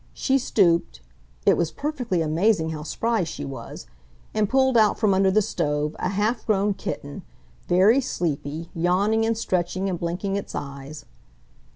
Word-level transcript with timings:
She 0.15 0.39
stooped—it 0.39 1.55
was 1.55 1.69
perfectly 1.71 2.23
amazing 2.23 2.71
how 2.71 2.81
spry 2.81 3.23
she 3.23 3.45
was—and 3.45 4.49
pulled 4.49 4.75
out 4.75 4.97
from 4.97 5.13
under 5.13 5.29
the 5.29 5.43
stove 5.43 5.95
a 5.99 6.09
half 6.09 6.43
grown 6.47 6.73
kitten, 6.73 7.21
very 7.67 8.01
sleepy, 8.01 8.71
yawning 8.73 9.27
and 9.27 9.37
stretching, 9.37 9.87
and 9.87 9.99
blinking 9.99 10.37
its 10.37 10.55
eyes. 10.55 11.05